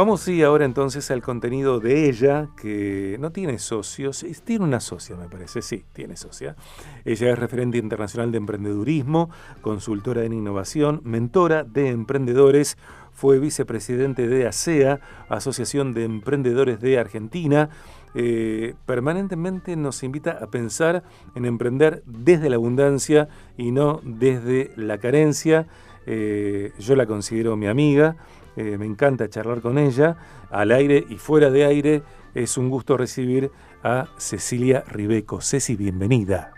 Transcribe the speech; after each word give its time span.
Vamos 0.00 0.22
sí 0.22 0.42
ahora 0.42 0.64
entonces 0.64 1.10
al 1.10 1.20
contenido 1.20 1.78
de 1.78 2.08
ella, 2.08 2.48
que 2.56 3.18
no 3.20 3.32
tiene 3.32 3.58
socios, 3.58 4.24
tiene 4.44 4.64
una 4.64 4.80
socia 4.80 5.14
me 5.14 5.28
parece, 5.28 5.60
sí, 5.60 5.84
tiene 5.92 6.16
socia. 6.16 6.56
Ella 7.04 7.30
es 7.30 7.38
referente 7.38 7.76
internacional 7.76 8.32
de 8.32 8.38
emprendedurismo, 8.38 9.28
consultora 9.60 10.24
en 10.24 10.32
innovación, 10.32 11.02
mentora 11.04 11.64
de 11.64 11.88
emprendedores, 11.88 12.78
fue 13.12 13.38
vicepresidente 13.40 14.26
de 14.26 14.46
ASEA, 14.46 15.00
Asociación 15.28 15.92
de 15.92 16.04
Emprendedores 16.04 16.80
de 16.80 16.98
Argentina. 16.98 17.68
Eh, 18.14 18.76
permanentemente 18.86 19.76
nos 19.76 20.02
invita 20.02 20.38
a 20.40 20.46
pensar 20.46 21.02
en 21.34 21.44
emprender 21.44 22.02
desde 22.06 22.48
la 22.48 22.56
abundancia 22.56 23.28
y 23.58 23.70
no 23.70 24.00
desde 24.02 24.70
la 24.76 24.96
carencia. 24.96 25.66
Eh, 26.06 26.72
yo 26.78 26.96
la 26.96 27.04
considero 27.04 27.54
mi 27.58 27.66
amiga, 27.66 28.16
eh, 28.56 28.78
me 28.78 28.86
encanta 28.86 29.28
charlar 29.28 29.60
con 29.60 29.78
ella, 29.78 30.16
al 30.50 30.72
aire 30.72 31.04
y 31.08 31.16
fuera 31.16 31.50
de 31.50 31.64
aire. 31.64 32.02
Es 32.34 32.56
un 32.56 32.68
gusto 32.70 32.96
recibir 32.96 33.50
a 33.82 34.06
Cecilia 34.16 34.84
Ribeco. 34.86 35.40
Ceci, 35.40 35.76
bienvenida. 35.76 36.52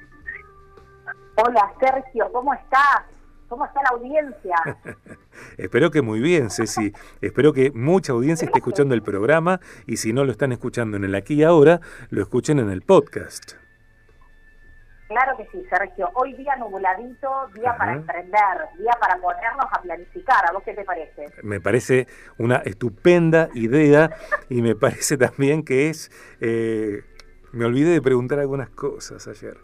Hola 1.36 1.73
Sergio, 1.80 2.30
¿cómo 2.33 2.52
estás? 2.52 3.02
¿Cómo 3.48 3.64
está 3.64 3.83
la 3.83 3.91
audiencia? 3.91 4.56
Espero 5.59 5.91
que 5.91 6.02
muy 6.02 6.20
bien, 6.20 6.50
Ceci. 6.50 6.92
Espero 7.20 7.52
que 7.52 7.70
mucha 7.73 8.12
audiencia 8.12 8.47
esté 8.47 8.59
escuchando 8.59 8.95
el 8.95 9.02
programa 9.02 9.61
y 9.86 9.98
si 9.98 10.12
no 10.12 10.24
lo 10.24 10.33
están 10.33 10.52
escuchando 10.52 10.97
en 10.97 11.05
el 11.05 11.14
aquí 11.14 11.34
y 11.34 11.42
ahora, 11.42 11.80
lo 12.11 12.22
escuchen 12.22 12.59
en 12.59 12.70
el 12.70 12.83
podcast. 12.83 13.62
Claro 15.12 15.37
que 15.37 15.47
sí, 15.52 15.62
Sergio. 15.69 16.11
Hoy 16.15 16.33
día 16.33 16.57
nubladito, 16.57 17.29
día 17.55 17.77
para 17.77 17.93
emprender, 17.93 18.57
día 18.79 18.93
para 18.98 19.19
ponernos 19.19 19.66
a 19.70 19.83
planificar. 19.83 20.48
¿A 20.48 20.53
vos 20.53 20.62
qué 20.65 20.73
te 20.73 20.84
parece? 20.84 21.27
Me 21.43 21.61
parece 21.61 22.07
una 22.39 22.57
estupenda 22.65 23.51
idea 23.53 24.11
y 24.48 24.62
me 24.62 24.75
parece 24.80 25.19
también 25.19 25.65
que 25.65 25.91
es 25.91 26.11
eh, 26.41 27.03
me 27.53 27.67
olvidé 27.67 27.91
de 27.91 28.03
preguntar 28.03 28.39
algunas 28.39 28.70
cosas 28.70 29.28
ayer. 29.28 29.56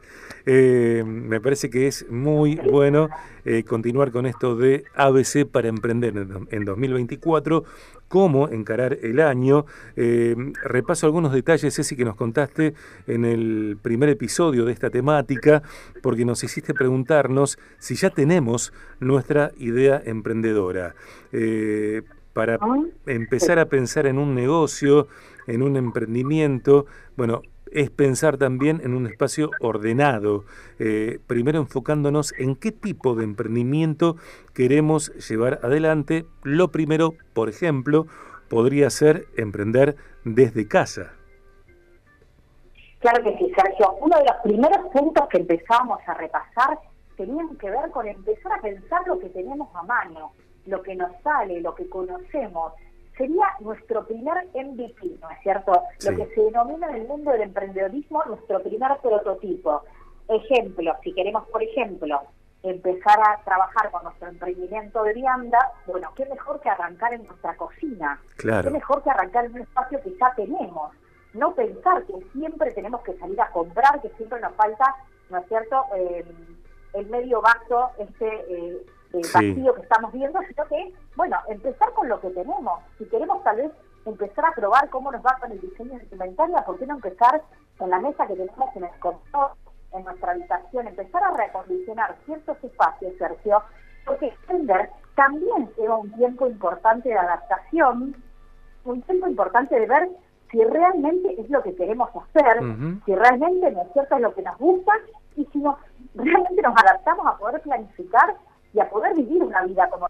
Eh, 0.46 1.02
me 1.06 1.40
parece 1.40 1.70
que 1.70 1.86
es 1.86 2.08
muy 2.10 2.56
bueno 2.56 3.08
eh, 3.44 3.64
continuar 3.64 4.12
con 4.12 4.26
esto 4.26 4.56
de 4.56 4.84
ABC 4.94 5.46
para 5.46 5.68
emprender 5.68 6.14
en, 6.50 6.64
2024, 6.64 7.64
cómo 8.08 8.48
encarar 8.48 8.98
el 9.02 9.20
año. 9.20 9.64
Eh, 9.96 10.36
repaso 10.62 11.06
algunos 11.06 11.32
detalles, 11.32 11.74
Ceci, 11.74 11.96
que 11.96 12.04
nos 12.04 12.16
contaste 12.16 12.74
en 13.06 13.24
el 13.24 13.78
primer 13.80 14.10
episodio 14.10 14.64
de 14.66 14.72
esta 14.72 14.90
temática, 14.90 15.62
porque 16.02 16.24
nos 16.24 16.44
hiciste 16.44 16.74
preguntarnos 16.74 17.58
si 17.78 17.94
ya 17.94 18.10
tenemos 18.10 18.72
nuestra 19.00 19.52
idea 19.58 20.00
emprendedora. 20.04 20.94
para 22.34 22.54
ah, 22.60 22.84
empezar 23.06 23.58
a 23.58 23.66
pensar 23.66 24.06
en 24.06 24.18
un 24.18 24.34
negocio, 24.34 25.08
en 25.48 25.62
un 25.62 25.76
emprendimiento, 25.76 26.86
bueno, 27.16 27.42
es 27.72 27.90
pensar 27.90 28.36
también 28.36 28.80
en 28.82 28.94
un 28.94 29.06
espacio 29.06 29.50
ordenado, 29.60 30.44
eh, 30.78 31.18
primero 31.26 31.58
enfocándonos 31.58 32.32
en 32.38 32.56
qué 32.56 32.72
tipo 32.72 33.14
de 33.14 33.24
emprendimiento 33.24 34.16
queremos 34.54 35.12
llevar 35.28 35.60
adelante. 35.62 36.26
Lo 36.42 36.68
primero, 36.68 37.14
por 37.34 37.48
ejemplo, 37.48 38.06
podría 38.48 38.90
ser 38.90 39.26
emprender 39.36 39.96
desde 40.24 40.66
casa. 40.66 41.12
Claro 43.00 43.22
que 43.22 43.36
sí, 43.38 43.52
Sergio. 43.54 43.92
Uno 44.00 44.16
de 44.18 44.24
los 44.24 44.36
primeros 44.42 44.92
puntos 44.92 45.28
que 45.28 45.38
empezamos 45.38 46.00
a 46.06 46.14
repasar 46.14 46.78
tenían 47.16 47.56
que 47.56 47.70
ver 47.70 47.90
con 47.90 48.06
empezar 48.06 48.52
a 48.52 48.60
pensar 48.60 49.06
lo 49.06 49.18
que 49.18 49.28
tenemos 49.28 49.68
a 49.74 49.82
mano, 49.82 50.32
lo 50.66 50.82
que 50.82 50.94
nos 50.94 51.10
sale, 51.22 51.60
lo 51.60 51.74
que 51.74 51.88
conocemos, 51.88 52.72
sería 53.18 53.46
nuestro 53.60 54.06
primer 54.06 54.46
MVP, 54.54 55.18
¿no 55.20 55.30
es 55.30 55.38
cierto? 55.42 55.72
Lo 56.04 56.16
que 56.16 56.34
se 56.34 56.40
denomina 56.40 56.88
en 56.88 57.02
el 57.02 57.08
mundo 57.08 57.32
del 57.32 57.42
emprendedorismo 57.42 58.22
nuestro 58.24 58.62
primer 58.62 58.96
prototipo. 59.02 59.82
Ejemplo, 60.28 60.94
si 61.02 61.12
queremos, 61.12 61.46
por 61.48 61.62
ejemplo, 61.62 62.22
empezar 62.62 63.18
a 63.20 63.42
trabajar 63.44 63.90
con 63.90 64.04
nuestro 64.04 64.28
emprendimiento 64.28 65.02
de 65.02 65.14
vianda, 65.14 65.58
bueno, 65.86 66.10
qué 66.16 66.24
mejor 66.26 66.60
que 66.60 66.70
arrancar 66.70 67.12
en 67.12 67.26
nuestra 67.26 67.56
cocina. 67.56 68.20
Claro. 68.36 68.68
Qué 68.68 68.74
mejor 68.74 69.02
que 69.02 69.10
arrancar 69.10 69.44
en 69.44 69.52
un 69.52 69.60
espacio 69.60 70.00
que 70.02 70.16
ya 70.18 70.32
tenemos. 70.34 70.92
No 71.34 71.54
pensar 71.54 72.04
que 72.04 72.14
siempre 72.32 72.70
tenemos 72.72 73.02
que 73.02 73.16
salir 73.18 73.40
a 73.40 73.50
comprar, 73.50 74.00
que 74.00 74.08
siempre 74.10 74.40
nos 74.40 74.54
falta, 74.54 74.94
¿no 75.30 75.38
es 75.38 75.48
cierto?, 75.48 75.84
eh, 75.94 76.24
el 76.94 77.06
medio 77.10 77.42
vaso 77.42 77.90
este 77.98 78.26
eh, 78.26 78.86
eh, 79.12 79.22
vacío 79.32 79.74
que 79.74 79.82
estamos 79.82 80.12
viendo, 80.12 80.38
sino 80.48 80.66
que, 80.66 80.94
bueno, 81.16 81.36
empezar 81.48 81.92
con 81.92 82.08
lo 82.08 82.20
que 82.20 82.30
tenemos. 82.30 82.80
Si 82.98 83.04
queremos 83.06 83.42
tal 83.42 83.56
vez 83.56 83.72
empezar 84.04 84.44
a 84.46 84.52
probar 84.52 84.88
cómo 84.90 85.10
nos 85.12 85.24
va 85.24 85.36
con 85.40 85.52
el 85.52 85.60
diseño 85.60 85.98
de 85.98 86.08
inventaria, 86.10 86.64
¿por 86.64 86.78
qué 86.78 86.86
no 86.86 86.96
empezar 86.96 87.42
con 87.78 87.90
la 87.90 88.00
mesa 88.00 88.26
que 88.26 88.34
tenemos 88.34 88.76
en 88.76 88.84
el 88.84 88.98
comedor, 89.00 89.52
en 89.92 90.04
nuestra 90.04 90.32
habitación, 90.32 90.88
empezar 90.88 91.22
a 91.24 91.36
reacondicionar 91.36 92.16
ciertos 92.24 92.62
espacios, 92.62 93.12
Sergio? 93.18 93.62
Porque 94.04 94.26
extender 94.26 94.90
también 95.14 95.70
lleva 95.76 95.96
un 95.96 96.12
tiempo 96.12 96.46
importante 96.46 97.08
de 97.08 97.18
adaptación, 97.18 98.14
un 98.84 99.02
tiempo 99.02 99.26
importante 99.26 99.78
de 99.78 99.86
ver 99.86 100.08
si 100.50 100.64
realmente 100.64 101.40
es 101.40 101.50
lo 101.50 101.62
que 101.62 101.74
queremos 101.74 102.08
hacer, 102.14 102.60
si 103.04 103.14
realmente 103.14 103.70
no 103.70 103.82
es 103.82 103.92
cierto 103.92 104.16
es 104.16 104.22
lo 104.22 104.34
que 104.34 104.42
nos 104.42 104.56
gusta 104.58 104.92
y 105.36 105.44
si 105.46 105.58
nos, 105.58 105.76
realmente 106.14 106.62
nos 106.62 106.74
adaptamos 106.76 107.26
a 107.26 107.36
poder 107.36 107.60
planificar 107.60 108.34
y 108.72 108.80
a 108.80 108.88
poder 108.88 109.14
vivir 109.14 109.42
una 109.42 109.62
vida 109.64 109.88
como 109.90 110.06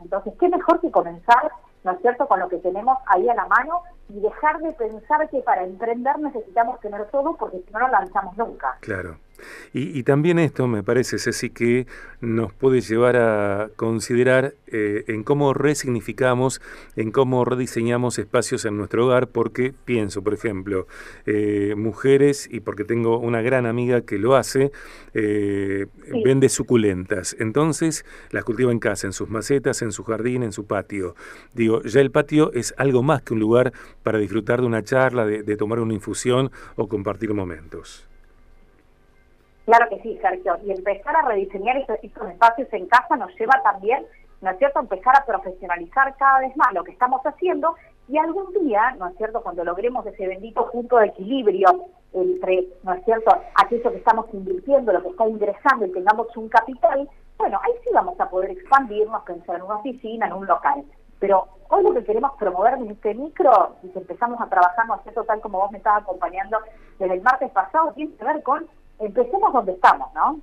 entonces 0.00 0.34
qué 0.38 0.48
mejor 0.48 0.80
que 0.80 0.90
comenzar 0.90 1.52
¿no 1.84 1.92
es 1.92 2.00
cierto?, 2.00 2.26
con 2.26 2.40
lo 2.40 2.48
que 2.48 2.58
tenemos 2.58 2.98
ahí 3.06 3.28
a 3.28 3.34
la 3.34 3.46
mano 3.46 3.82
y 4.08 4.20
dejar 4.20 4.58
de 4.60 4.72
pensar 4.72 5.28
que 5.28 5.40
para 5.40 5.64
emprender 5.64 6.18
necesitamos 6.18 6.80
tener 6.80 7.06
todo 7.10 7.36
porque 7.36 7.58
si 7.58 7.72
no, 7.72 7.80
no 7.80 7.88
lanzamos 7.88 8.36
nunca. 8.36 8.76
Claro. 8.80 9.16
Y, 9.72 10.02
también 10.02 10.38
esto 10.38 10.66
me 10.66 10.82
parece, 10.82 11.18
Ceci, 11.18 11.50
que 11.50 11.86
nos 12.20 12.52
puede 12.52 12.80
llevar 12.80 13.16
a 13.16 13.70
considerar 13.76 14.54
eh, 14.66 15.04
en 15.08 15.24
cómo 15.24 15.54
resignificamos, 15.54 16.60
en 16.96 17.10
cómo 17.10 17.44
rediseñamos 17.44 18.18
espacios 18.18 18.64
en 18.64 18.76
nuestro 18.76 19.06
hogar, 19.06 19.28
porque 19.28 19.72
pienso, 19.84 20.22
por 20.22 20.34
ejemplo, 20.34 20.86
eh, 21.26 21.74
mujeres, 21.76 22.48
y 22.50 22.60
porque 22.60 22.84
tengo 22.84 23.18
una 23.18 23.40
gran 23.40 23.66
amiga 23.66 24.02
que 24.02 24.18
lo 24.18 24.36
hace, 24.36 24.72
eh, 25.14 25.86
vende 26.24 26.48
suculentas. 26.48 27.34
Entonces 27.38 28.04
las 28.30 28.44
cultiva 28.44 28.72
en 28.72 28.78
casa, 28.78 29.06
en 29.06 29.12
sus 29.12 29.30
macetas, 29.30 29.82
en 29.82 29.92
su 29.92 30.04
jardín, 30.04 30.42
en 30.42 30.52
su 30.52 30.66
patio. 30.66 31.14
Digo, 31.54 31.82
ya 31.82 32.00
el 32.00 32.10
patio 32.10 32.52
es 32.52 32.74
algo 32.76 33.02
más 33.02 33.22
que 33.22 33.32
un 33.34 33.40
lugar 33.40 33.72
para 34.02 34.18
disfrutar 34.18 34.60
de 34.60 34.66
una 34.66 34.82
charla, 34.82 35.24
de 35.26 35.56
tomar 35.56 35.80
una 35.80 35.94
infusión 35.94 36.50
o 36.76 36.88
compartir 36.88 37.32
momentos. 37.32 38.11
Claro 39.64 39.88
que 39.88 40.00
sí, 40.00 40.18
Sergio. 40.20 40.58
Y 40.64 40.72
empezar 40.72 41.16
a 41.16 41.22
rediseñar 41.22 41.76
estos, 41.76 41.98
espacios 42.02 42.68
en 42.72 42.86
casa 42.86 43.16
nos 43.16 43.32
lleva 43.38 43.62
también, 43.62 44.04
¿no 44.40 44.50
es 44.50 44.58
cierto?, 44.58 44.80
empezar 44.80 45.14
a 45.16 45.24
profesionalizar 45.24 46.16
cada 46.16 46.40
vez 46.40 46.56
más 46.56 46.72
lo 46.72 46.82
que 46.82 46.90
estamos 46.90 47.20
haciendo 47.24 47.76
y 48.08 48.18
algún 48.18 48.52
día, 48.54 48.94
¿no 48.98 49.06
es 49.06 49.16
cierto?, 49.16 49.40
cuando 49.40 49.64
logremos 49.64 50.04
ese 50.06 50.26
bendito 50.26 50.68
punto 50.70 50.96
de 50.96 51.06
equilibrio 51.06 51.68
entre, 52.12 52.66
¿no 52.82 52.92
es 52.94 53.04
cierto?, 53.04 53.30
aquello 53.54 53.92
que 53.92 53.98
estamos 53.98 54.26
invirtiendo, 54.32 54.92
lo 54.92 55.02
que 55.02 55.10
está 55.10 55.28
ingresando 55.28 55.86
y 55.86 55.92
tengamos 55.92 56.36
un 56.36 56.48
capital, 56.48 57.08
bueno, 57.38 57.60
ahí 57.62 57.72
sí 57.84 57.90
vamos 57.94 58.18
a 58.20 58.28
poder 58.28 58.50
expandirnos, 58.50 59.22
pensar 59.22 59.56
en 59.56 59.62
una 59.62 59.76
oficina, 59.76 60.26
en 60.26 60.32
un 60.32 60.46
local. 60.46 60.84
Pero 61.20 61.46
hoy 61.68 61.84
lo 61.84 61.94
que 61.94 62.04
queremos 62.04 62.32
promover 62.36 62.74
en 62.74 62.90
este 62.90 63.14
micro, 63.14 63.76
y 63.84 63.88
que 63.90 64.00
empezamos 64.00 64.40
a 64.40 64.48
trabajar, 64.48 64.86
¿no 64.88 64.96
es 64.96 65.02
cierto?, 65.02 65.22
tal 65.22 65.40
como 65.40 65.60
vos 65.60 65.70
me 65.70 65.78
estabas 65.78 66.02
acompañando 66.02 66.58
desde 66.98 67.14
el 67.14 67.22
martes 67.22 67.50
pasado, 67.52 67.92
tiene 67.92 68.12
que 68.16 68.24
ver 68.24 68.42
con 68.42 68.66
empecemos 69.06 69.52
donde 69.52 69.72
estamos, 69.72 70.08
¿no? 70.14 70.40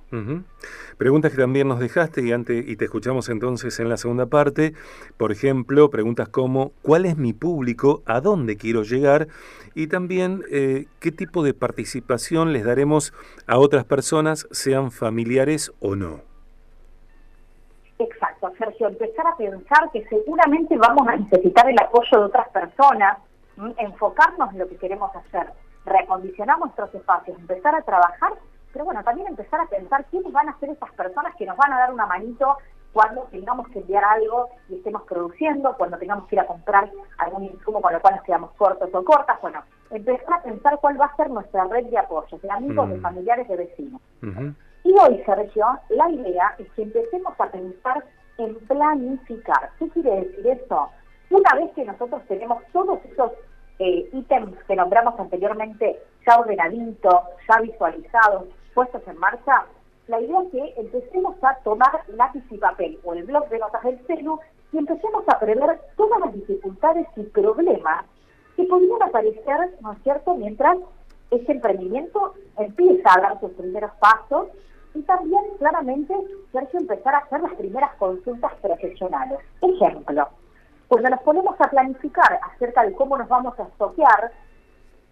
Preguntas 0.98 1.32
que 1.32 1.38
también 1.38 1.68
nos 1.68 1.78
dejaste 1.78 2.22
y, 2.22 2.32
antes, 2.32 2.68
y 2.68 2.76
te 2.76 2.84
escuchamos 2.84 3.28
entonces 3.28 3.78
en 3.80 3.88
la 3.88 3.96
segunda 3.96 4.26
parte. 4.26 4.74
Por 5.16 5.32
ejemplo, 5.32 5.90
preguntas 5.90 6.28
como 6.28 6.72
¿cuál 6.82 7.06
es 7.06 7.16
mi 7.16 7.32
público? 7.32 8.02
¿A 8.06 8.20
dónde 8.20 8.56
quiero 8.56 8.82
llegar? 8.82 9.28
Y 9.74 9.86
también 9.86 10.42
eh, 10.50 10.86
¿qué 11.00 11.12
tipo 11.12 11.42
de 11.42 11.54
participación 11.54 12.52
les 12.52 12.64
daremos 12.64 13.14
a 13.46 13.58
otras 13.58 13.84
personas, 13.84 14.46
sean 14.50 14.90
familiares 14.90 15.72
o 15.80 15.96
no? 15.96 16.20
Exacto, 17.98 18.50
Sergio, 18.58 18.88
empezar 18.88 19.26
a 19.26 19.36
pensar 19.36 19.90
que 19.92 20.06
seguramente 20.08 20.76
vamos 20.76 21.06
a 21.06 21.16
necesitar 21.16 21.68
el 21.68 21.78
apoyo 21.78 22.18
de 22.18 22.24
otras 22.24 22.48
personas, 22.48 23.18
enfocarnos 23.76 24.52
en 24.52 24.58
lo 24.58 24.68
que 24.68 24.76
queremos 24.76 25.14
hacer 25.14 25.48
reacondicionar 25.84 26.58
nuestros 26.58 26.94
espacios, 26.94 27.38
empezar 27.38 27.74
a 27.74 27.82
trabajar, 27.82 28.32
pero 28.80 28.86
bueno, 28.86 29.04
también 29.04 29.28
empezar 29.28 29.60
a 29.60 29.66
pensar 29.66 30.06
quiénes 30.06 30.32
van 30.32 30.48
a 30.48 30.58
ser 30.58 30.70
esas 30.70 30.90
personas 30.92 31.36
que 31.36 31.44
nos 31.44 31.54
van 31.58 31.70
a 31.70 31.80
dar 31.80 31.92
una 31.92 32.06
manito 32.06 32.56
cuando 32.94 33.24
tengamos 33.24 33.68
que 33.68 33.80
enviar 33.80 34.02
algo 34.02 34.48
y 34.70 34.76
estemos 34.76 35.02
produciendo, 35.02 35.76
cuando 35.76 35.98
tengamos 35.98 36.26
que 36.28 36.36
ir 36.36 36.40
a 36.40 36.46
comprar 36.46 36.90
algún 37.18 37.44
insumo 37.44 37.82
con 37.82 37.92
lo 37.92 38.00
cual 38.00 38.14
nos 38.16 38.24
quedamos 38.24 38.52
cortos 38.52 38.88
o 38.90 39.04
cortas, 39.04 39.38
bueno, 39.42 39.62
empezar 39.90 40.32
a 40.32 40.42
pensar 40.42 40.78
cuál 40.80 40.98
va 40.98 41.04
a 41.04 41.16
ser 41.16 41.28
nuestra 41.28 41.64
red 41.64 41.88
de 41.88 41.98
apoyo, 41.98 42.38
de 42.38 42.50
amigos, 42.50 42.88
de 42.88 42.96
mm. 42.96 43.02
familiares, 43.02 43.48
de 43.48 43.56
vecinos. 43.56 44.00
Y 44.82 44.94
hoy, 44.98 45.22
Sergio, 45.26 45.66
la 45.90 46.08
idea 46.08 46.54
es 46.56 46.72
que 46.72 46.82
empecemos 46.84 47.34
a 47.38 47.50
pensar 47.50 48.02
en 48.38 48.54
planificar. 48.60 49.72
¿Qué 49.78 49.90
quiere 49.90 50.22
decir 50.22 50.46
eso? 50.46 50.88
Una 51.28 51.54
vez 51.54 51.70
que 51.74 51.84
nosotros 51.84 52.22
tenemos 52.28 52.62
todos 52.72 52.98
esos 53.04 53.32
eh, 53.78 54.08
ítems 54.14 54.56
que 54.64 54.74
nombramos 54.74 55.20
anteriormente 55.20 56.00
ya 56.26 56.38
ordenaditos, 56.38 57.20
ya 57.46 57.60
visualizados, 57.60 58.48
puestos 58.80 59.06
en 59.08 59.18
marcha, 59.18 59.66
la 60.08 60.22
idea 60.22 60.40
es 60.40 60.48
que 60.52 60.74
empecemos 60.80 61.36
a 61.44 61.54
tomar 61.56 62.00
lápiz 62.16 62.42
y 62.50 62.56
papel 62.56 62.98
o 63.04 63.12
el 63.12 63.24
blog 63.24 63.46
de 63.50 63.58
notas 63.58 63.82
del 63.82 63.98
celu 64.06 64.40
y 64.72 64.78
empecemos 64.78 65.22
a 65.28 65.38
prever 65.38 65.78
todas 65.98 66.18
las 66.20 66.32
dificultades 66.32 67.06
y 67.14 67.24
problemas 67.24 68.06
que 68.56 68.64
podrían 68.64 69.02
aparecer, 69.02 69.76
¿no 69.82 69.92
es 69.92 70.02
cierto?, 70.02 70.34
mientras 70.34 70.78
ese 71.30 71.52
emprendimiento 71.52 72.32
empieza 72.56 73.12
a 73.12 73.20
dar 73.20 73.40
sus 73.40 73.50
primeros 73.50 73.90
pasos 74.00 74.48
y 74.94 75.02
también 75.02 75.44
claramente 75.58 76.14
Sergio 76.50 76.80
empezar 76.80 77.16
a 77.16 77.18
hacer 77.18 77.42
las 77.42 77.54
primeras 77.56 77.94
consultas 77.96 78.54
profesionales. 78.62 79.40
Ejemplo, 79.60 80.26
cuando 80.88 81.10
nos 81.10 81.20
ponemos 81.20 81.54
a 81.60 81.68
planificar 81.68 82.40
acerca 82.54 82.82
de 82.84 82.94
cómo 82.94 83.18
nos 83.18 83.28
vamos 83.28 83.60
a 83.60 83.64
estoquear, 83.64 84.32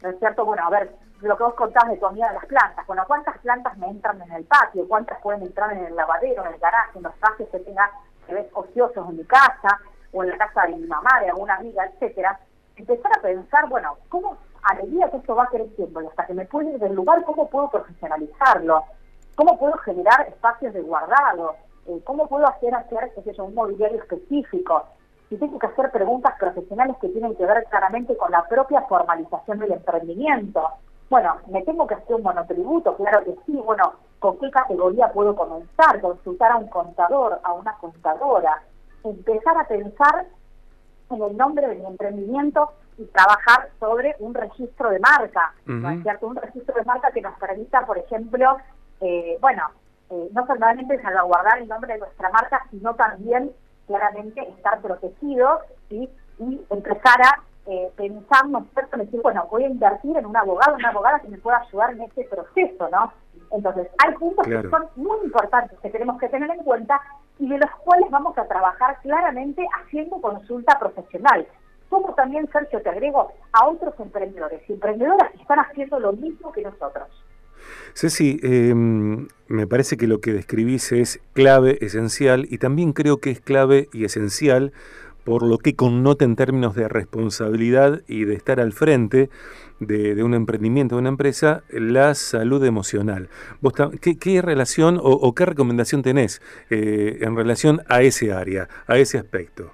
¿no 0.03 0.09
es 0.09 0.19
cierto? 0.21 0.47
Bueno, 0.47 0.62
a 0.64 0.71
ver, 0.71 0.91
lo 1.20 1.37
que 1.37 1.43
vos 1.43 1.55
contabas 1.55 1.91
de 1.91 1.97
tu 1.97 2.06
amiga 2.06 2.29
de 2.29 2.35
las 2.35 2.47
plantas, 2.47 2.87
bueno, 2.87 3.05
¿cuántas 3.06 3.38
plantas 3.38 3.76
me 3.79 3.88
entran 3.88 4.20
en 4.23 4.32
el 4.32 4.44
patio? 4.44 4.87
¿Cuántas 4.87 5.20
pueden 5.20 5.43
entrar 5.43 5.73
en 5.73 5.85
el 5.85 5.97
lavadero, 5.97 6.44
en 6.44 6.55
el 6.55 6.61
garaje, 6.61 6.99
en 6.99 7.03
los 7.03 7.15
espacios 7.15 7.49
que 7.50 7.59
tenga 7.61 7.91
que 8.26 8.35
ves 8.35 8.47
ociosos 8.53 9.09
en 9.09 9.17
mi 9.17 9.25
casa 9.25 9.81
o 10.12 10.23
en 10.23 10.31
la 10.31 10.38
casa 10.38 10.62
de 10.67 10.76
mi 10.76 10.87
mamá, 10.87 11.20
de 11.20 11.31
alguna 11.31 11.56
amiga, 11.56 11.85
etcétera? 11.87 12.38
Empezar 12.76 13.11
a 13.19 13.23
pensar, 13.23 13.69
bueno, 13.69 13.97
¿cómo 14.09 14.37
a 14.62 14.75
medida 14.75 15.11
que 15.11 15.17
esto 15.17 15.35
va 15.35 15.47
creciendo 15.47 16.00
hasta 16.00 16.26
que 16.26 16.35
me 16.35 16.47
puedo 16.47 16.69
ir 16.69 16.79
del 16.79 16.94
lugar, 16.94 17.25
cómo 17.25 17.49
puedo 17.49 17.71
profesionalizarlo? 17.71 18.85
¿Cómo 19.35 19.59
puedo 19.59 19.76
generar 19.79 20.29
espacios 20.29 20.75
de 20.75 20.82
guardado? 20.82 21.56
Eh, 21.87 22.00
¿Cómo 22.05 22.29
puedo 22.29 22.47
hacer, 22.47 22.75
hacer 22.75 23.12
qué 23.14 23.43
un 23.43 23.55
mobiliario 23.55 23.99
específico? 23.99 24.85
y 25.31 25.37
tengo 25.37 25.59
que 25.59 25.67
hacer 25.67 25.91
preguntas 25.91 26.35
profesionales 26.38 26.97
que 27.00 27.09
tienen 27.09 27.35
que 27.37 27.44
ver 27.44 27.64
claramente 27.64 28.17
con 28.17 28.31
la 28.31 28.47
propia 28.49 28.82
formalización 28.82 29.59
del 29.59 29.73
emprendimiento. 29.73 30.67
Bueno, 31.11 31.37
me 31.49 31.63
tengo 31.63 31.87
que 31.87 31.95
hacer 31.95 32.17
un 32.17 32.23
monotributo, 32.23 32.95
claro 32.97 33.25
que 33.25 33.35
sí, 33.47 33.53
bueno, 33.65 33.95
¿con 34.19 34.39
qué 34.39 34.51
categoría 34.51 35.11
puedo 35.13 35.35
comenzar? 35.35 36.01
Consultar 36.01 36.53
a 36.53 36.57
un 36.57 36.69
contador, 36.69 37.41
a 37.43 37.53
una 37.55 37.73
contadora, 37.79 38.63
empezar 39.05 39.57
a 39.57 39.67
pensar 39.67 40.27
en 41.11 41.23
el 41.23 41.37
nombre 41.37 41.67
de 41.67 41.77
mi 41.77 41.87
emprendimiento 41.87 42.73
y 42.99 43.07
trabajar 43.07 43.71
sobre 43.81 44.17
un 44.19 44.35
registro 44.35 44.91
de 44.91 44.99
marca, 44.99 45.55
¿no 45.65 45.89
es 45.91 46.03
cierto? 46.03 46.27
Un 46.27 46.37
registro 46.37 46.75
de 46.75 46.85
marca 46.85 47.11
que 47.11 47.23
nos 47.23 47.39
permita, 47.39 47.87
por 47.87 47.97
ejemplo, 47.97 48.59
eh, 49.01 49.39
bueno, 49.41 49.63
eh, 50.11 50.29
no 50.33 50.47
solamente 50.47 51.01
salvaguardar 51.01 51.59
el 51.59 51.69
nombre 51.69 51.95
de 51.95 52.01
nuestra 52.01 52.29
marca, 52.31 52.67
sino 52.71 52.95
también 52.95 53.53
claramente 53.87 54.47
estar 54.51 54.81
protegidos 54.83 55.63
y 55.89 56.11
empezar 56.71 57.23
a 57.23 57.43
eh, 57.69 57.93
pensar, 57.97 58.49
¿no 58.49 58.67
Decir, 58.97 59.20
bueno, 59.23 59.47
voy 59.50 59.65
a 59.65 59.69
invertir 59.69 60.17
en 60.17 60.26
un 60.26 60.37
abogado, 60.37 60.75
una 60.75 60.88
abogada 60.88 61.20
que 61.20 61.29
me 61.29 61.38
pueda 61.38 61.59
ayudar 61.59 61.93
en 61.93 62.00
este 62.00 62.25
proceso, 62.25 62.88
¿no? 62.91 63.12
Entonces, 63.53 63.88
hay 63.99 64.15
puntos 64.15 64.47
que 64.47 64.69
son 64.70 64.87
muy 64.97 65.19
importantes 65.25 65.79
que 65.81 65.91
tenemos 65.91 66.19
que 66.19 66.29
tener 66.29 66.50
en 66.50 66.65
cuenta 66.65 67.00
y 67.38 67.49
de 67.49 67.59
los 67.59 67.70
cuales 67.85 68.11
vamos 68.11 68.37
a 68.38 68.47
trabajar 68.47 68.99
claramente 69.03 69.65
haciendo 69.81 70.20
consulta 70.20 70.79
profesional. 70.79 71.47
Como 71.88 72.15
también, 72.15 72.49
Sergio, 72.50 72.81
te 72.82 72.88
agrego, 72.88 73.32
a 73.53 73.67
otros 73.67 73.94
emprendedores 74.00 74.62
y 74.69 74.73
emprendedoras 74.73 75.31
que 75.32 75.43
están 75.43 75.61
haciendo 75.61 76.00
lo 76.00 76.12
mismo 76.12 76.50
que 76.53 76.62
nosotros. 76.62 77.09
Ceci, 77.94 78.41
em, 78.43 79.29
me 79.47 79.67
parece 79.67 79.97
que 79.97 80.06
lo 80.06 80.21
que 80.21 80.32
describís 80.32 80.93
es 80.93 81.21
clave, 81.35 81.79
esencial, 81.81 82.47
y 82.49 82.59
también 82.59 82.93
creo 82.93 83.19
que 83.19 83.31
es 83.31 83.41
clave 83.41 83.88
y 83.93 84.05
esencial 84.05 84.73
por 85.29 85.43
lo 85.43 85.59
que 85.59 85.77
connota 85.77 86.25
en 86.25 86.37
términos 86.37 86.75
de 86.75 86.89
responsabilidad 86.89 88.01
y 88.09 88.25
de 88.25 88.33
estar 88.33 88.61
al 88.61 88.73
frente 88.73 89.29
de, 89.79 90.25
un 90.25 90.33
emprendimiento, 90.33 90.95
de 90.95 91.01
una 91.03 91.11
empresa, 91.11 91.65
la 91.69 92.15
salud 92.15 92.65
emocional. 92.65 93.29
¿Vos 93.61 93.75
qué, 93.75 94.41
relación 94.41 94.99
o, 94.99 95.35
qué 95.35 95.45
recomendación 95.45 96.01
tenés 96.01 96.41
eh, 96.71 97.19
en 97.21 97.37
relación 97.37 97.83
a 97.91 98.01
ese 98.01 98.33
área, 98.33 98.69
a 98.87 98.97
ese 98.97 99.19
aspecto? 99.19 99.71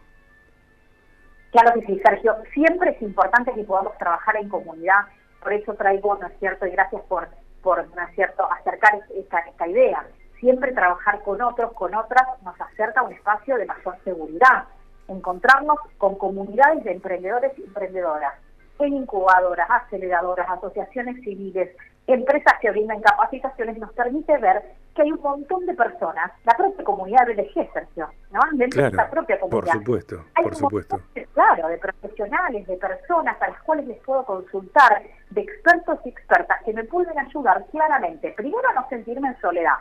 Claro 1.53 1.79
que 1.79 1.87
sí, 1.87 2.01
Sergio. 2.05 2.35
Siempre 2.53 2.91
es 2.91 3.03
importante 3.03 3.53
que 3.55 3.63
podamos 3.63 3.97
trabajar 3.99 4.35
en 4.35 4.49
comunidad. 4.49 5.07
Por 5.41 5.53
eso 5.53 5.75
traigo, 5.75 6.19
¿no 6.21 6.27
es 6.27 6.33
cierto? 6.41 6.67
Y 6.67 6.73
gracias 6.73 7.01
por 7.03 7.29
por 7.63 7.79
¿no 7.79 8.03
es 8.03 8.11
acercar 8.19 8.99
esta, 9.15 9.39
esta 9.39 9.69
idea. 9.69 10.05
Siempre 10.41 10.73
trabajar 10.73 11.23
con 11.23 11.41
otros, 11.41 11.73
con 11.75 11.95
otras, 11.95 12.25
nos 12.43 12.61
acerca 12.61 13.03
a 13.03 13.05
un 13.05 13.13
espacio 13.13 13.57
de 13.57 13.67
mayor 13.67 13.97
seguridad. 14.03 14.65
Encontrarnos 15.09 15.79
con 15.99 16.17
comunidades 16.17 16.85
de 16.85 16.93
emprendedores 16.93 17.53
y 17.59 17.63
emprendedoras, 17.63 18.35
en 18.79 18.95
incubadoras, 18.95 19.69
aceleradoras, 19.71 20.49
asociaciones 20.51 21.21
civiles, 21.23 21.71
empresas 22.07 22.55
que 22.61 22.71
brindan 22.71 23.01
capacitaciones, 23.01 23.79
nos 23.79 23.93
permite 23.93 24.37
ver 24.39 24.63
que 24.95 25.03
hay 25.03 25.13
un 25.13 25.21
montón 25.21 25.67
de 25.67 25.75
personas, 25.75 26.31
la 26.45 26.57
propia 26.57 26.85
comunidad 26.85 27.27
del 27.27 27.41
ejercicio, 27.41 28.09
¿no? 28.31 28.41
Dentro 28.53 28.83
de 28.83 28.89
esta 28.89 29.11
propia 29.11 29.41
comunidad. 29.41 29.73
Por 29.73 29.81
supuesto, 29.81 30.25
por 30.35 30.55
supuesto. 30.55 31.01
claro, 31.33 31.69
de 31.69 31.79
profesionales, 31.79 32.67
de 32.67 32.77
personas 32.77 33.41
a 33.41 33.49
las 33.49 33.63
cuales 33.63 33.87
les 33.87 33.99
puedo 34.03 34.25
consultar, 34.25 35.03
de 35.31 35.41
expertos 35.41 35.99
y 36.05 36.11
expertas 36.11 36.63
que 36.65 36.73
me 36.73 36.85
pueden 36.85 37.19
ayudar 37.19 37.65
claramente, 37.71 38.33
primero 38.37 38.69
a 38.69 38.75
no 38.75 38.89
sentirme 38.89 39.29
en 39.29 39.41
soledad, 39.41 39.79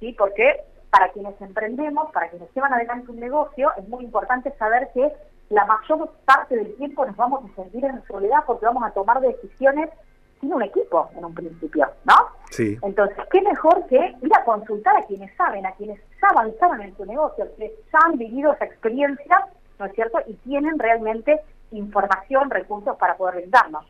¿sí? 0.00 0.14
Porque 0.18 0.64
para 0.94 1.10
quienes 1.10 1.34
emprendemos, 1.40 2.08
para 2.12 2.30
quienes 2.30 2.48
llevan 2.54 2.72
adelante 2.72 3.10
un 3.10 3.18
negocio, 3.18 3.72
es 3.76 3.88
muy 3.88 4.04
importante 4.04 4.52
saber 4.60 4.90
que 4.94 5.10
la 5.50 5.64
mayor 5.64 6.08
parte 6.24 6.54
del 6.54 6.72
tiempo 6.76 7.04
nos 7.04 7.16
vamos 7.16 7.44
a 7.44 7.54
sentir 7.56 7.84
en 7.84 8.00
soledad 8.06 8.44
porque 8.46 8.64
vamos 8.64 8.84
a 8.84 8.92
tomar 8.92 9.20
decisiones 9.20 9.90
sin 10.40 10.52
un 10.52 10.62
equipo 10.62 11.10
en 11.16 11.24
un 11.24 11.34
principio, 11.34 11.88
¿no? 12.04 12.14
Sí. 12.50 12.78
Entonces, 12.82 13.16
¿qué 13.32 13.42
mejor 13.42 13.84
que 13.88 13.96
ir 14.22 14.34
a 14.36 14.44
consultar 14.44 14.96
a 14.96 15.02
quienes 15.02 15.36
saben, 15.36 15.66
a 15.66 15.72
quienes 15.72 16.00
ya 16.22 16.28
avanzaron 16.28 16.80
en 16.80 16.96
su 16.96 17.04
negocio, 17.04 17.44
que 17.58 17.74
ya 17.92 17.98
han 18.04 18.16
vivido 18.16 18.52
esa 18.52 18.66
experiencia, 18.66 19.48
¿no 19.80 19.86
es 19.86 19.94
cierto? 19.94 20.18
Y 20.28 20.34
tienen 20.48 20.78
realmente 20.78 21.40
información, 21.72 22.50
recursos 22.50 22.96
para 22.98 23.16
poder 23.16 23.36
brindarnos. 23.36 23.84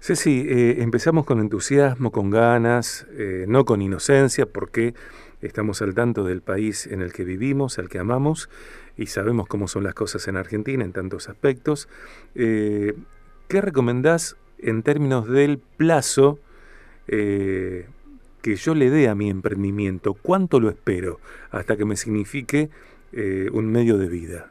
Ceci, 0.00 0.46
eh, 0.48 0.82
empezamos 0.82 1.26
con 1.26 1.38
entusiasmo, 1.38 2.10
con 2.10 2.30
ganas, 2.30 3.06
eh, 3.12 3.44
no 3.46 3.64
con 3.64 3.82
inocencia, 3.82 4.46
porque 4.46 4.94
estamos 5.42 5.82
al 5.82 5.94
tanto 5.94 6.24
del 6.24 6.42
país 6.42 6.86
en 6.86 7.02
el 7.02 7.12
que 7.12 7.24
vivimos, 7.24 7.78
al 7.78 7.88
que 7.88 7.98
amamos, 7.98 8.48
y 8.96 9.06
sabemos 9.06 9.48
cómo 9.48 9.68
son 9.68 9.84
las 9.84 9.94
cosas 9.94 10.28
en 10.28 10.36
Argentina 10.36 10.84
en 10.84 10.92
tantos 10.92 11.28
aspectos. 11.28 11.88
Eh, 12.34 12.94
¿Qué 13.48 13.60
recomendás 13.60 14.36
en 14.58 14.82
términos 14.82 15.28
del 15.28 15.58
plazo 15.58 16.38
eh, 17.08 17.88
que 18.42 18.56
yo 18.56 18.74
le 18.74 18.90
dé 18.90 19.08
a 19.08 19.14
mi 19.14 19.30
emprendimiento? 19.30 20.14
¿Cuánto 20.14 20.60
lo 20.60 20.68
espero 20.68 21.18
hasta 21.50 21.76
que 21.76 21.84
me 21.84 21.96
signifique 21.96 22.70
eh, 23.12 23.48
un 23.52 23.70
medio 23.72 23.98
de 23.98 24.08
vida? 24.08 24.50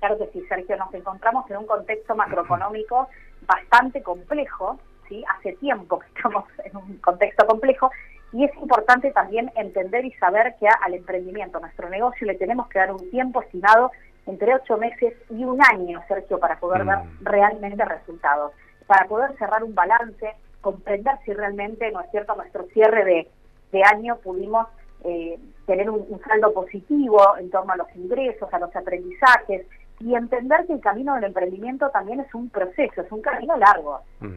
Claro 0.00 0.18
que 0.18 0.28
sí, 0.32 0.46
Sergio, 0.48 0.76
nos 0.76 0.92
encontramos 0.94 1.50
en 1.50 1.58
un 1.58 1.66
contexto 1.66 2.14
macroeconómico 2.14 3.08
bastante 3.46 4.02
complejo, 4.02 4.78
¿sí? 5.08 5.24
Hace 5.28 5.52
tiempo 5.54 5.98
que 5.98 6.06
estamos 6.14 6.44
en 6.64 6.76
un 6.76 6.96
contexto 6.98 7.46
complejo 7.46 7.90
y 8.32 8.44
es 8.44 8.54
importante 8.56 9.10
también 9.12 9.50
entender 9.54 10.04
y 10.04 10.12
saber 10.14 10.54
que 10.58 10.66
al 10.68 10.94
emprendimiento, 10.94 11.58
a 11.58 11.60
nuestro 11.62 11.88
negocio, 11.88 12.26
le 12.26 12.34
tenemos 12.34 12.68
que 12.68 12.78
dar 12.78 12.92
un 12.92 13.10
tiempo 13.10 13.42
estimado 13.42 13.92
entre 14.26 14.54
ocho 14.54 14.76
meses 14.76 15.14
y 15.30 15.44
un 15.44 15.60
año, 15.72 16.02
Sergio, 16.08 16.38
para 16.38 16.58
poder 16.58 16.84
ver 16.84 16.98
mm. 16.98 17.24
realmente 17.24 17.84
resultados, 17.84 18.52
para 18.86 19.06
poder 19.06 19.36
cerrar 19.38 19.62
un 19.62 19.74
balance, 19.74 20.34
comprender 20.60 21.14
si 21.24 21.32
realmente, 21.32 21.90
¿no 21.92 22.00
es 22.00 22.10
cierto?, 22.10 22.34
nuestro 22.34 22.64
cierre 22.72 23.28
de, 23.72 23.82
año 23.84 24.16
pudimos 24.16 24.66
eh, 25.04 25.38
tener 25.66 25.90
un, 25.90 26.20
saldo 26.26 26.52
positivo 26.54 27.20
en 27.38 27.50
torno 27.50 27.74
a 27.74 27.76
los 27.76 27.94
ingresos, 27.94 28.52
a 28.52 28.58
los 28.58 28.74
aprendizajes, 28.74 29.66
y 30.00 30.14
entender 30.14 30.66
que 30.66 30.72
el 30.72 30.80
camino 30.80 31.14
del 31.14 31.24
emprendimiento 31.24 31.90
también 31.90 32.20
es 32.20 32.34
un 32.34 32.48
proceso, 32.48 33.02
es 33.02 33.12
un 33.12 33.20
camino 33.20 33.56
largo, 33.56 34.00
mm. 34.20 34.34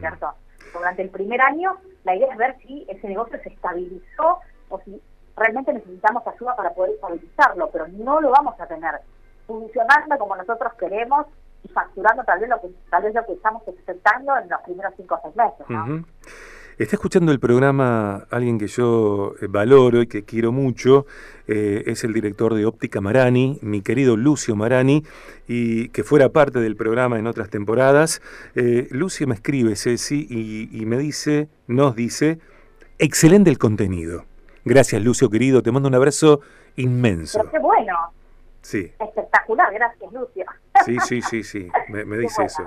Durante 0.72 1.02
el 1.02 1.10
primer 1.10 1.40
año, 1.40 1.76
la 2.04 2.14
idea 2.14 2.32
es 2.32 2.38
ver 2.38 2.56
si 2.62 2.86
ese 2.88 3.08
negocio 3.08 3.38
se 3.42 3.48
estabilizó 3.48 4.40
o 4.68 4.80
si 4.80 5.00
realmente 5.36 5.72
necesitamos 5.72 6.26
ayuda 6.26 6.54
para 6.56 6.70
poder 6.70 6.92
estabilizarlo, 6.92 7.70
pero 7.70 7.88
no 7.88 8.20
lo 8.20 8.30
vamos 8.30 8.58
a 8.60 8.66
tener 8.66 9.00
funcionando 9.46 10.18
como 10.18 10.36
nosotros 10.36 10.72
queremos 10.74 11.26
y 11.64 11.68
facturando 11.68 12.22
tal 12.24 12.40
vez 12.40 12.48
lo 12.48 12.60
que 12.60 12.68
tal 12.90 13.02
vez 13.02 13.14
lo 13.14 13.26
que 13.26 13.32
estamos 13.32 13.66
expectando 13.66 14.36
en 14.38 14.48
los 14.48 14.60
primeros 14.62 14.94
cinco 14.96 15.16
o 15.16 15.20
seis 15.22 15.36
meses. 15.36 15.66
Está 16.80 16.96
escuchando 16.96 17.30
el 17.30 17.40
programa 17.40 18.26
alguien 18.30 18.58
que 18.58 18.66
yo 18.66 19.34
eh, 19.42 19.48
valoro 19.50 20.00
y 20.00 20.06
que 20.06 20.24
quiero 20.24 20.50
mucho, 20.50 21.04
eh, 21.46 21.82
es 21.84 22.04
el 22.04 22.14
director 22.14 22.54
de 22.54 22.64
Óptica 22.64 23.02
Marani, 23.02 23.58
mi 23.60 23.82
querido 23.82 24.16
Lucio 24.16 24.56
Marani, 24.56 25.04
y 25.46 25.90
que 25.90 26.04
fuera 26.04 26.30
parte 26.30 26.58
del 26.58 26.76
programa 26.76 27.18
en 27.18 27.26
otras 27.26 27.50
temporadas. 27.50 28.22
Eh, 28.54 28.88
Lucio 28.92 29.26
me 29.26 29.34
escribe, 29.34 29.76
Ceci, 29.76 30.26
y, 30.30 30.70
y 30.72 30.86
me 30.86 30.96
dice, 30.96 31.50
nos 31.66 31.94
dice, 31.94 32.38
excelente 32.98 33.50
el 33.50 33.58
contenido. 33.58 34.24
Gracias, 34.64 35.04
Lucio, 35.04 35.28
querido, 35.28 35.62
te 35.62 35.70
mando 35.72 35.86
un 35.86 35.96
abrazo 35.96 36.40
inmenso. 36.76 37.40
Pero 37.40 37.50
qué 37.50 37.58
bueno, 37.58 37.94
Sí. 38.62 38.92
Espectacular, 38.98 39.72
gracias 39.72 40.12
Lucio. 40.12 40.44
Sí, 40.84 40.96
sí, 41.00 41.22
sí, 41.22 41.42
sí, 41.42 41.68
me, 41.88 42.16
dice 42.16 42.44
eso. 42.44 42.62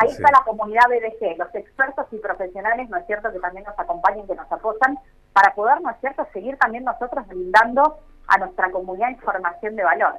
Ahí 0.00 0.08
está 0.08 0.30
la 0.32 0.42
comunidad 0.44 0.88
BDG, 0.88 1.36
los 1.36 1.54
expertos 1.54 2.06
y 2.10 2.16
profesionales, 2.16 2.88
¿no 2.88 2.96
es 2.96 3.06
cierto?, 3.06 3.30
que 3.30 3.38
también 3.38 3.64
nos 3.66 3.78
acompañan, 3.78 4.26
que 4.26 4.34
nos 4.34 4.50
apoyan, 4.50 4.98
para 5.34 5.54
poder, 5.54 5.78
¿no 5.82 5.90
es 5.90 5.96
cierto?, 6.00 6.26
seguir 6.32 6.56
también 6.56 6.84
nosotros 6.84 7.26
brindando 7.28 7.98
a 8.26 8.38
nuestra 8.38 8.70
comunidad 8.70 9.10
información 9.10 9.76
de 9.76 9.84
valor. 9.84 10.14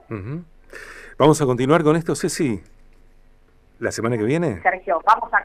Vamos 1.17 1.41
a 1.41 1.45
continuar 1.47 1.83
con 1.83 1.95
esto, 1.95 2.15
Ceci, 2.15 2.61
la 3.79 3.91
semana 3.91 4.17
que 4.17 4.23
viene. 4.23 4.61
Sergio, 4.61 5.01
vamos 5.03 5.33
a... 5.33 5.43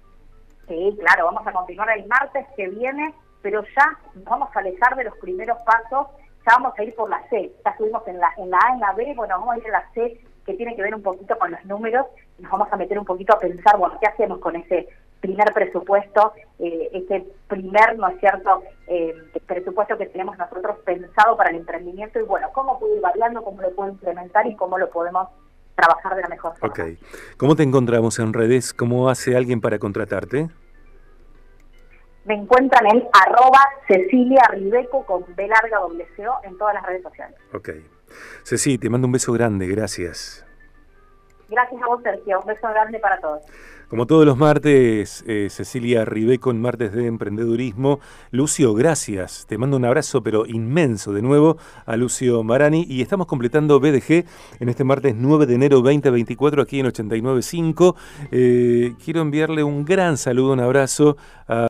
Sí, 0.69 0.99
claro, 1.01 1.27
vamos 1.27 1.47
a 1.47 1.53
continuar 1.53 1.97
el 1.97 2.07
martes 2.07 2.47
que 2.57 2.69
viene, 2.69 3.15
pero 3.41 3.63
ya 3.63 3.99
vamos 4.17 4.55
a 4.55 4.59
alejar 4.59 4.97
de 4.97 5.05
los 5.05 5.17
primeros 5.17 5.57
pasos, 5.59 6.09
ya 6.45 6.53
vamos 6.59 6.75
a 6.79 6.83
ir 6.83 6.95
por 6.95 7.09
la 7.09 7.27
C, 7.31 7.53
ya 7.65 7.71
estuvimos 7.71 8.07
en 8.07 8.19
la, 8.19 8.35
en 8.37 8.51
la 8.51 8.59
A, 8.59 8.75
en 8.75 8.81
la 8.81 8.93
B, 8.93 9.15
bueno, 9.17 9.39
vamos 9.39 9.55
a 9.55 9.59
ir 9.59 9.67
a 9.69 9.81
la 9.81 9.91
C, 9.95 10.21
que 10.47 10.55
tiene 10.55 10.77
que 10.77 10.83
ver 10.83 10.95
un 10.95 11.03
poquito 11.03 11.37
con 11.39 11.51
los 11.51 11.65
números, 11.65 12.07
nos 12.39 12.51
vamos 12.51 12.69
a 12.71 12.77
meter 12.77 12.99
un 12.99 13.05
poquito 13.05 13.35
a 13.35 13.41
pensar, 13.41 13.77
bueno, 13.77 13.99
¿qué 14.01 14.07
hacemos 14.07 14.39
con 14.39 14.55
ese 14.57 14.89
primer 15.21 15.53
presupuesto, 15.53 16.33
eh, 16.61 16.89
ese 16.93 17.27
primer, 17.49 17.99
¿no 17.99 18.09
es 18.09 18.21
cierto?, 18.21 18.63
eh, 18.87 19.15
presupuesto 19.47 19.99
que 19.99 20.07
tenemos 20.07 20.39
nosotros 20.39 20.79
pensado 20.85 21.37
para 21.37 21.51
el 21.51 21.57
emprendimiento 21.57 22.21
y 22.21 22.23
bueno, 22.23 22.49
cómo 22.53 22.79
puede 22.79 22.97
ir 22.97 23.01
variando, 23.01 23.43
cómo 23.43 23.61
lo 23.61 23.71
puedo 23.75 23.91
implementar 23.91 24.47
y 24.47 24.55
cómo 24.55 24.79
lo 24.79 24.89
podemos 24.91 25.29
trabajar 25.75 26.15
de 26.15 26.23
la 26.23 26.29
mejor 26.29 26.57
forma. 26.57 26.73
Ok. 26.73 26.99
¿Cómo 27.37 27.57
te 27.57 27.63
encontramos 27.65 28.19
en 28.19 28.33
redes? 28.33 28.73
¿Cómo 28.73 29.09
hace 29.09 29.37
alguien 29.37 29.61
para 29.61 29.79
contratarte? 29.79 30.49
Me 32.25 32.35
encuentran 32.35 32.87
en 32.87 33.09
arroba 33.13 33.61
Cecilia 33.87 34.43
Ribeco 34.51 35.05
con 35.05 35.25
B 35.37 35.47
larga 35.47 35.79
en 36.43 36.59
todas 36.59 36.75
las 36.75 36.87
redes 36.87 37.03
sociales. 37.03 37.37
Ok. 37.53 37.71
Ceci, 38.45 38.79
te 38.79 38.91
mando 38.91 39.07
un 39.07 39.13
beso 39.13 39.33
grande, 39.33 39.67
gracias. 39.67 40.47
Gracias 41.49 41.81
a 41.81 41.87
vos, 41.87 42.03
Sergio. 42.03 42.41
Un 42.41 42.47
beso 42.47 42.69
grande 42.69 42.99
para 42.99 43.21
todos. 43.21 43.43
Como 43.89 44.09
todos 44.09 44.27
los 44.27 44.37
martes, 44.37 45.23
eh, 45.29 45.47
Cecilia 45.49 46.05
Ribeco 46.05 46.51
en 46.51 46.61
Martes 46.61 46.93
de 46.93 47.07
Emprendedurismo. 47.07 48.01
Lucio, 48.33 48.75
gracias. 48.75 49.47
Te 49.47 49.59
mando 49.59 49.77
un 49.77 49.85
abrazo, 49.85 50.25
pero 50.25 50.45
inmenso 50.45 51.13
de 51.13 51.23
nuevo 51.23 51.57
a 51.85 51.97
Lucio 51.97 52.43
Marani. 52.43 52.85
Y 52.89 53.01
estamos 53.01 53.29
completando 53.29 53.79
BDG 53.79 54.25
en 54.59 54.69
este 54.69 54.83
martes 54.83 55.15
9 55.17 55.47
de 55.47 55.55
enero 55.55 55.83
2024 55.83 56.63
aquí 56.63 56.81
en 56.81 56.87
89.5. 56.87 57.95
Eh, 58.33 58.95
quiero 59.05 59.21
enviarle 59.21 59.63
un 59.63 59.85
gran 59.85 60.17
saludo, 60.17 60.55
un 60.55 60.61
abrazo 60.61 61.17
a 61.47 61.65